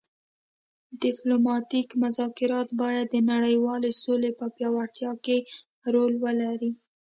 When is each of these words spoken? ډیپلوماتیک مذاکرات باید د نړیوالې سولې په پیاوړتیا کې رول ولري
ډیپلوماتیک 1.03 1.87
مذاکرات 2.03 2.67
باید 2.81 3.05
د 3.11 3.15
نړیوالې 3.31 3.91
سولې 4.01 4.31
په 4.39 4.45
پیاوړتیا 4.55 5.11
کې 5.25 5.37
رول 5.93 6.13
ولري 6.25 6.71